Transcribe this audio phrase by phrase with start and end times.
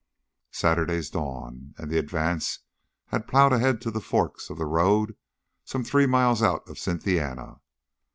[0.49, 2.61] Saturday's dawn, and the advance
[3.09, 5.15] had plowed ahead to the forks of the road
[5.63, 7.61] some three miles out of Cynthiana.